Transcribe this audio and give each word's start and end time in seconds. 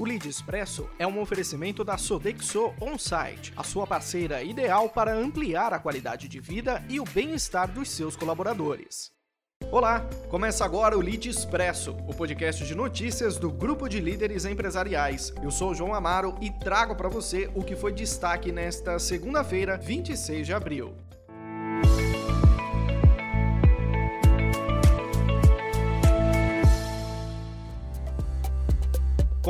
O 0.00 0.04
Lead 0.06 0.26
Expresso 0.26 0.88
é 0.98 1.06
um 1.06 1.20
oferecimento 1.20 1.84
da 1.84 1.98
Sodexo 1.98 2.72
On-Site, 2.80 3.52
a 3.54 3.62
sua 3.62 3.86
parceira 3.86 4.42
ideal 4.42 4.88
para 4.88 5.14
ampliar 5.14 5.74
a 5.74 5.78
qualidade 5.78 6.26
de 6.26 6.40
vida 6.40 6.82
e 6.88 6.98
o 6.98 7.04
bem-estar 7.04 7.70
dos 7.70 7.90
seus 7.90 8.16
colaboradores. 8.16 9.12
Olá, 9.70 10.00
começa 10.30 10.64
agora 10.64 10.96
o 10.96 11.02
Lead 11.02 11.28
Expresso, 11.28 11.90
o 12.08 12.14
podcast 12.14 12.64
de 12.64 12.74
notícias 12.74 13.36
do 13.36 13.52
Grupo 13.52 13.90
de 13.90 14.00
Líderes 14.00 14.46
Empresariais. 14.46 15.34
Eu 15.42 15.50
sou 15.50 15.72
o 15.72 15.74
João 15.74 15.92
Amaro 15.92 16.34
e 16.40 16.50
trago 16.50 16.96
para 16.96 17.10
você 17.10 17.50
o 17.54 17.62
que 17.62 17.76
foi 17.76 17.92
destaque 17.92 18.50
nesta 18.50 18.98
segunda-feira, 18.98 19.76
26 19.76 20.46
de 20.46 20.54
abril. 20.54 20.96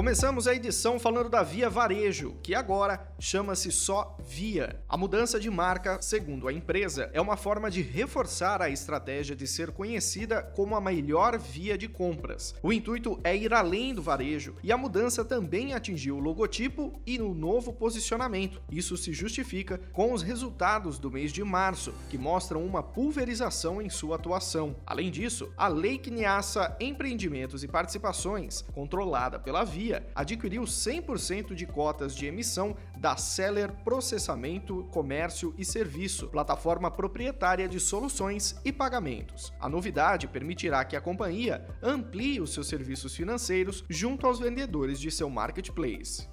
Começamos 0.01 0.49
a 0.49 0.55
edição 0.55 0.99
falando 0.99 1.29
da 1.29 1.43
Via 1.43 1.69
Varejo, 1.69 2.35
que 2.43 2.55
agora 2.55 3.07
chama-se 3.19 3.71
só 3.71 4.17
Via. 4.25 4.83
A 4.89 4.97
mudança 4.97 5.39
de 5.39 5.51
marca, 5.51 6.01
segundo 6.01 6.49
a 6.49 6.53
empresa, 6.55 7.11
é 7.13 7.21
uma 7.21 7.37
forma 7.37 7.71
de 7.71 7.83
reforçar 7.83 8.63
a 8.63 8.71
estratégia 8.71 9.37
de 9.37 9.47
ser 9.47 9.73
conhecida 9.73 10.43
como 10.57 10.75
a 10.75 10.81
melhor 10.81 11.39
via 11.39 11.77
de 11.77 11.87
compras. 11.87 12.55
O 12.63 12.73
intuito 12.73 13.21
é 13.23 13.37
ir 13.37 13.53
além 13.53 13.93
do 13.93 14.01
varejo 14.01 14.57
e 14.63 14.73
a 14.73 14.79
mudança 14.79 15.23
também 15.23 15.75
atingiu 15.75 16.17
o 16.17 16.21
logotipo 16.21 16.99
e 17.05 17.21
o 17.21 17.35
novo 17.35 17.71
posicionamento. 17.71 18.63
Isso 18.71 18.97
se 18.97 19.13
justifica 19.13 19.79
com 19.93 20.15
os 20.15 20.23
resultados 20.23 20.99
do 20.99 21.11
mês 21.11 21.31
de 21.31 21.45
março, 21.45 21.93
que 22.09 22.17
mostram 22.17 22.65
uma 22.65 22.83
pulverização 22.83 23.83
em 23.83 23.91
sua 23.91 24.17
atuação. 24.17 24.77
Além 24.87 25.11
disso, 25.11 25.53
a 25.59 25.69
lei 25.69 25.99
que 25.99 26.11
niaça 26.11 26.75
empreendimentos 26.81 27.63
e 27.63 27.69
participações, 27.69 28.63
controlada 28.73 29.39
pela 29.39 29.63
Via, 29.63 29.90
Via 29.91 30.07
adquiriu 30.15 30.63
100% 30.63 31.53
de 31.53 31.67
cotas 31.67 32.15
de 32.15 32.25
emissão 32.25 32.77
da 32.97 33.17
Seller 33.17 33.73
Processamento, 33.83 34.85
Comércio 34.93 35.53
e 35.59 35.65
Serviço, 35.65 36.29
plataforma 36.29 36.89
proprietária 36.93 37.69
de 37.69 37.81
soluções 37.81 38.55
e 38.65 38.73
pagamentos. 38.73 39.53
A 39.59 39.69
novidade 39.69 40.29
permitirá 40.29 40.85
que 40.85 40.95
a 40.95 41.01
companhia 41.01 41.67
amplie 41.83 42.41
os 42.41 42.55
seus 42.55 42.69
serviços 42.69 43.17
financeiros 43.17 43.85
junto 43.89 44.29
aos 44.29 44.39
vendedores 44.39 45.01
de 45.01 45.11
seu 45.11 45.29
marketplace. 45.29 46.29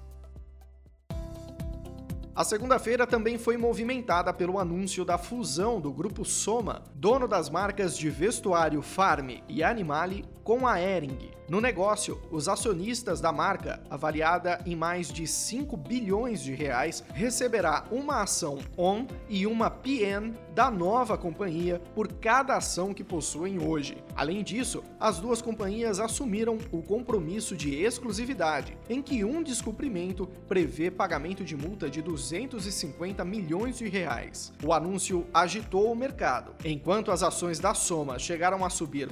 A 2.36 2.44
segunda-feira 2.44 3.08
também 3.08 3.40
foi 3.40 3.58
movimentada 3.58 4.32
pelo 4.32 4.60
anúncio 4.60 5.04
da 5.04 5.18
fusão 5.18 5.82
do 5.82 5.92
grupo 5.92 6.24
Soma, 6.24 6.84
dono 6.94 7.28
das 7.28 7.50
marcas 7.50 7.98
de 7.98 8.12
vestuário 8.12 8.84
Farm 8.84 9.32
e 9.50 9.64
Animale, 9.64 10.24
com 10.48 10.66
a 10.66 10.80
Ering. 10.80 11.30
No 11.50 11.62
negócio, 11.62 12.22
os 12.32 12.48
acionistas 12.50 13.22
da 13.22 13.32
marca, 13.32 13.82
avaliada 13.90 14.62
em 14.66 14.76
mais 14.76 15.08
de 15.08 15.26
5 15.26 15.76
bilhões 15.78 16.42
de 16.42 16.54
reais, 16.54 17.04
receberá 17.14 17.86
uma 17.90 18.22
ação 18.22 18.60
ON 18.78 19.08
e 19.30 19.48
uma 19.48 19.70
PN 19.70 20.34
da 20.54 20.70
nova 20.70 21.18
companhia 21.18 21.82
por 21.94 22.12
cada 22.14 22.58
ação 22.58 22.94
que 22.94 23.04
possuem 23.04 23.66
hoje. 23.66 24.04
Além 24.14 24.44
disso, 24.44 24.84
as 25.00 25.20
duas 25.20 25.42
companhias 25.42 26.00
assumiram 26.02 26.58
o 26.72 26.82
compromisso 26.82 27.56
de 27.56 27.76
exclusividade, 27.76 28.78
em 28.90 29.02
que 29.02 29.24
um 29.24 29.42
descumprimento 29.42 30.28
prevê 30.50 30.92
pagamento 30.92 31.46
de 31.46 31.56
multa 31.56 31.90
de 31.90 32.02
250 32.02 33.24
milhões 33.24 33.78
de 33.78 33.88
reais. 33.88 34.52
O 34.62 34.74
anúncio 34.74 35.26
agitou 35.34 35.92
o 35.92 35.96
mercado. 35.96 36.56
Enquanto 36.66 37.12
as 37.12 37.24
ações 37.24 37.60
da 37.60 37.74
Soma 37.74 38.20
chegaram 38.20 38.66
a 38.66 38.70
subir 38.70 39.10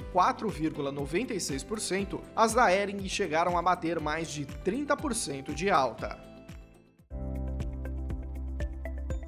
4,96%, 1.26 2.20
as 2.34 2.54
da 2.54 2.72
Ering 2.72 3.06
chegaram 3.08 3.58
a 3.58 3.62
bater 3.62 4.00
mais 4.00 4.28
de 4.28 4.46
30% 4.46 5.52
de 5.52 5.70
alta. 5.70 6.35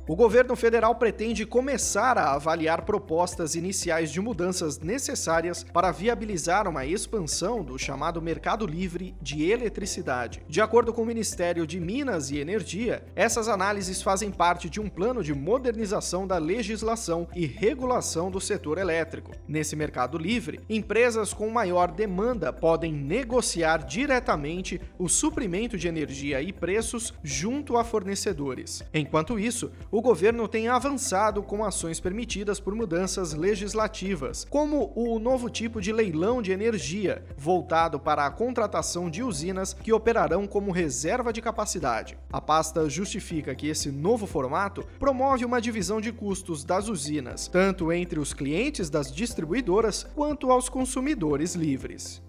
O 0.09 0.17
governo 0.17 0.57
federal 0.57 0.95
pretende 0.95 1.45
começar 1.45 2.17
a 2.17 2.33
avaliar 2.33 2.81
propostas 2.87 3.55
iniciais 3.55 4.11
de 4.11 4.23
mudanças 4.23 4.79
necessárias 4.79 5.63
para 5.63 5.93
viabilizar 5.93 6.67
uma 6.67 6.87
expansão 6.87 7.63
do 7.63 7.79
chamado 7.79 8.23
mercado 8.23 8.67
livre 8.67 9.15
de 9.21 9.51
eletricidade. 9.51 10.41
De 10.49 10.63
acordo 10.63 10.95
com 10.95 11.03
o 11.03 11.07
Ministério 11.07 11.67
de 11.67 11.79
Minas 11.79 12.31
e 12.31 12.39
Energia, 12.39 13.05
essas 13.15 13.49
análises 13.49 14.01
fazem 14.01 14.31
parte 14.31 14.71
de 14.71 14.81
um 14.81 14.89
plano 14.89 15.23
de 15.23 15.35
modernização 15.35 16.27
da 16.27 16.39
legislação 16.39 17.29
e 17.37 17.45
regulação 17.45 18.31
do 18.31 18.41
setor 18.41 18.79
elétrico. 18.79 19.33
Nesse 19.47 19.77
mercado 19.77 20.17
livre, 20.17 20.59
empresas 20.71 21.35
com 21.35 21.51
maior 21.51 21.91
demanda 21.91 22.51
podem 22.51 22.95
negociar 22.95 23.85
diretamente 23.85 24.81
o 24.99 25.07
suprimento 25.07 25.77
de 25.77 25.87
energia 25.87 26.41
e 26.41 26.51
preços 26.51 27.13
junto 27.23 27.77
a 27.77 27.85
fornecedores. 27.85 28.83
Enquanto 28.95 29.39
isso, 29.39 29.71
o 29.98 29.98
o 29.99 30.01
governo 30.01 30.47
tem 30.47 30.69
avançado 30.69 31.43
com 31.43 31.65
ações 31.65 31.99
permitidas 31.99 32.61
por 32.61 32.73
mudanças 32.73 33.33
legislativas, 33.33 34.47
como 34.49 34.93
o 34.95 35.19
novo 35.19 35.51
tipo 35.51 35.81
de 35.81 35.93
leilão 35.93 36.41
de 36.41 36.53
energia, 36.53 37.25
voltado 37.37 37.99
para 37.99 38.25
a 38.25 38.31
contratação 38.31 39.11
de 39.11 39.25
usinas 39.25 39.73
que 39.73 39.93
operarão 39.93 40.47
como 40.47 40.71
reserva 40.71 41.33
de 41.33 41.43
capacidade. 41.43 42.17
A 42.33 42.41
pasta 42.41 42.89
justifica 42.89 43.57
que 43.57 43.67
esse 43.67 43.91
novo 43.91 44.25
formato 44.25 44.87
promove 45.01 45.45
uma 45.45 45.61
divisão 45.61 46.01
de 46.01 46.13
custos 46.13 46.63
das 46.63 46.87
usinas, 46.89 47.49
tanto 47.49 47.93
entre 47.93 48.21
os 48.21 48.33
clientes 48.33 48.89
das 48.89 49.13
distribuidoras 49.13 50.07
quanto 50.15 50.53
aos 50.53 50.69
consumidores 50.69 51.57
livres. 51.57 52.23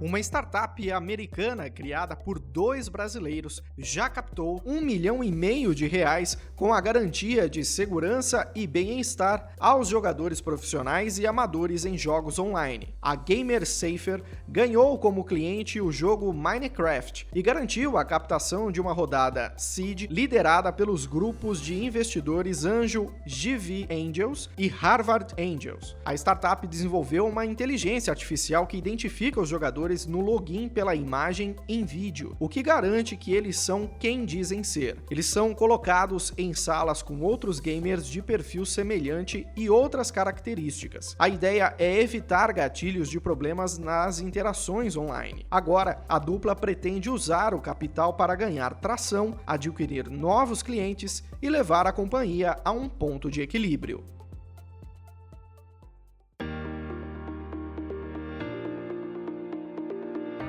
Uma 0.00 0.18
startup 0.18 0.90
americana 0.90 1.68
criada 1.68 2.16
por 2.16 2.38
dois 2.38 2.88
brasileiros 2.88 3.62
já 3.76 4.08
captou 4.08 4.62
um 4.64 4.80
milhão 4.80 5.22
e 5.22 5.30
meio 5.30 5.74
de 5.74 5.86
reais 5.86 6.38
com 6.56 6.72
a 6.72 6.80
garantia 6.80 7.50
de 7.50 7.62
segurança 7.62 8.50
e 8.54 8.66
bem-estar 8.66 9.52
aos 9.60 9.88
jogadores 9.88 10.40
profissionais 10.40 11.18
e 11.18 11.26
amadores 11.26 11.84
em 11.84 11.98
jogos 11.98 12.38
online. 12.38 12.94
A 13.02 13.14
Gamer 13.14 13.66
Safer 13.66 14.22
ganhou 14.48 14.98
como 14.98 15.22
cliente 15.22 15.82
o 15.82 15.92
jogo 15.92 16.32
Minecraft 16.32 17.28
e 17.34 17.42
garantiu 17.42 17.98
a 17.98 18.04
captação 18.04 18.72
de 18.72 18.80
uma 18.80 18.94
rodada 18.94 19.52
seed 19.58 20.06
liderada 20.10 20.72
pelos 20.72 21.04
grupos 21.04 21.60
de 21.60 21.74
investidores 21.84 22.64
Angel 22.64 23.12
GV 23.26 23.86
Angels 23.90 24.48
e 24.56 24.66
Harvard 24.66 25.34
Angels. 25.38 25.94
A 26.06 26.14
startup 26.14 26.66
desenvolveu 26.66 27.26
uma 27.26 27.44
inteligência 27.44 28.10
artificial 28.10 28.66
que 28.66 28.78
identifica 28.78 29.38
os 29.38 29.48
jogadores 29.48 29.89
no 30.06 30.20
login 30.20 30.68
pela 30.68 30.94
imagem 30.94 31.56
em 31.68 31.84
vídeo, 31.84 32.36
o 32.38 32.48
que 32.48 32.62
garante 32.62 33.16
que 33.16 33.34
eles 33.34 33.58
são 33.58 33.90
quem 33.98 34.24
dizem 34.24 34.62
ser. 34.62 34.98
Eles 35.10 35.26
são 35.26 35.52
colocados 35.52 36.32
em 36.38 36.54
salas 36.54 37.02
com 37.02 37.20
outros 37.20 37.58
gamers 37.58 38.06
de 38.06 38.22
perfil 38.22 38.64
semelhante 38.64 39.46
e 39.56 39.68
outras 39.68 40.10
características. 40.10 41.16
A 41.18 41.28
ideia 41.28 41.74
é 41.78 42.00
evitar 42.00 42.52
gatilhos 42.52 43.08
de 43.08 43.20
problemas 43.20 43.78
nas 43.78 44.20
interações 44.20 44.96
online. 44.96 45.44
Agora, 45.50 46.04
a 46.08 46.18
dupla 46.18 46.54
pretende 46.54 47.10
usar 47.10 47.54
o 47.54 47.60
capital 47.60 48.14
para 48.14 48.34
ganhar 48.34 48.74
tração, 48.74 49.36
adquirir 49.46 50.08
novos 50.08 50.62
clientes 50.62 51.24
e 51.42 51.50
levar 51.50 51.86
a 51.86 51.92
companhia 51.92 52.56
a 52.64 52.70
um 52.70 52.88
ponto 52.88 53.30
de 53.30 53.42
equilíbrio. 53.42 54.19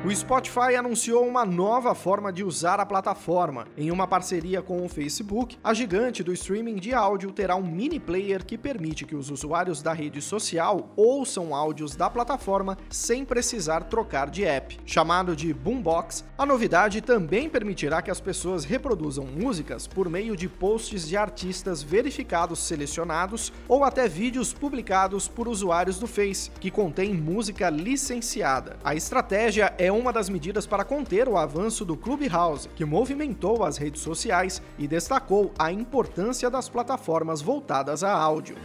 O 0.03 0.09
Spotify 0.09 0.75
anunciou 0.75 1.28
uma 1.28 1.45
nova 1.45 1.94
forma 1.94 2.34
de 2.34 2.44
usar 2.44 2.79
a 2.79 2.85
plataforma. 2.88 3.67
Em 3.78 3.91
uma 3.91 4.07
parceria 4.07 4.59
com 4.59 4.84
o 4.84 4.89
Facebook, 4.89 5.59
a 5.63 5.75
gigante 5.75 6.23
do 6.23 6.34
streaming 6.34 6.78
de 6.78 6.91
áudio 6.91 7.31
terá 7.31 7.56
um 7.56 7.62
mini 7.62 8.00
player 8.00 8.44
que 8.44 8.57
permite 8.57 9.06
que 9.06 9.16
os 9.16 9.29
usuários 9.29 9.84
da 9.84 9.94
rede 9.94 10.19
social 10.19 10.90
ouçam 10.95 11.53
áudios 11.53 11.95
da 11.95 12.09
plataforma 12.09 12.79
sem 12.90 13.23
precisar 13.23 13.81
trocar 13.81 14.31
de 14.31 14.44
app. 14.44 14.79
Chamado 14.88 15.35
de 15.35 15.53
Boombox, 15.53 16.25
a 16.35 16.47
novidade 16.47 16.99
também 16.99 17.47
permitirá 17.47 18.02
que 18.02 18.09
as 18.09 18.20
pessoas 18.20 18.66
reproduzam 18.66 19.25
músicas 19.25 19.85
por 19.85 20.09
meio 20.09 20.35
de 20.35 20.49
posts 20.49 21.08
de 21.08 21.16
artistas 21.16 21.84
verificados 21.84 22.58
selecionados 22.58 23.53
ou 23.67 23.84
até 23.84 24.08
vídeos 24.08 24.52
publicados 24.52 25.28
por 25.28 25.47
usuários 25.47 25.99
do 25.99 26.08
Face, 26.08 26.49
que 26.59 26.72
contém 26.72 27.14
música 27.14 27.70
licenciada. 27.70 28.79
A 28.84 28.96
estratégia 28.96 29.72
é 29.91 29.93
uma 29.93 30.14
das 30.14 30.29
medidas 30.29 30.66
para 30.66 30.85
conter 30.85 31.28
o 31.28 31.38
avanço 31.38 31.84
do 31.84 31.97
Clubhouse, 31.97 32.70
que 32.70 32.85
movimentou 32.85 33.61
as 33.61 33.76
redes 33.76 34.02
sociais 34.02 34.61
e 34.79 34.88
destacou 34.88 35.52
a 35.59 35.70
importância 35.70 36.49
das 36.49 36.70
plataformas 36.70 37.41
voltadas 37.41 38.02
a 38.02 38.14
áudio. 38.14 38.55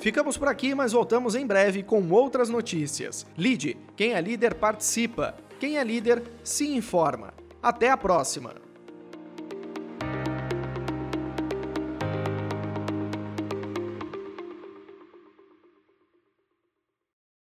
Ficamos 0.00 0.36
por 0.36 0.48
aqui, 0.48 0.74
mas 0.74 0.90
voltamos 0.90 1.36
em 1.36 1.46
breve 1.46 1.84
com 1.84 2.10
outras 2.10 2.48
notícias. 2.48 3.24
Lide, 3.38 3.76
quem 3.96 4.14
é 4.14 4.20
líder 4.20 4.54
participa, 4.54 5.36
quem 5.60 5.78
é 5.78 5.84
líder 5.84 6.24
se 6.42 6.68
informa. 6.68 7.32
Até 7.62 7.88
a 7.88 7.96
próxima! 7.96 8.65